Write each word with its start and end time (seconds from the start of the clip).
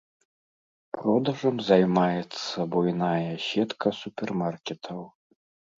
Продажам 0.97 1.55
займаецца 1.69 2.57
буйная 2.75 3.31
сетка 3.49 3.87
супермаркетаў. 4.01 4.99